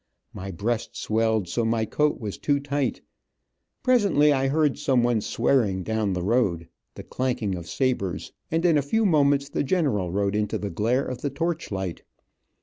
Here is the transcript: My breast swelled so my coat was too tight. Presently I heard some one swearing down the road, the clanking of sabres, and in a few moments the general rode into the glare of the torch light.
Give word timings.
My 0.33 0.49
breast 0.49 0.95
swelled 0.97 1.47
so 1.47 1.63
my 1.63 1.85
coat 1.85 2.19
was 2.19 2.39
too 2.39 2.59
tight. 2.59 3.01
Presently 3.83 4.33
I 4.33 4.47
heard 4.47 4.79
some 4.79 5.03
one 5.03 5.21
swearing 5.21 5.83
down 5.83 6.13
the 6.13 6.23
road, 6.23 6.67
the 6.95 7.03
clanking 7.03 7.53
of 7.53 7.67
sabres, 7.69 8.33
and 8.49 8.65
in 8.65 8.79
a 8.79 8.81
few 8.81 9.05
moments 9.05 9.47
the 9.47 9.61
general 9.63 10.11
rode 10.11 10.35
into 10.35 10.57
the 10.57 10.71
glare 10.71 11.05
of 11.05 11.21
the 11.21 11.29
torch 11.29 11.69
light. 11.69 12.01